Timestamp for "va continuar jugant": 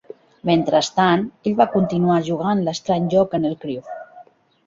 1.59-2.63